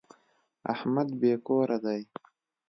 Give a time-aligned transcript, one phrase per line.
[0.73, 2.01] احمد بې کوره دی.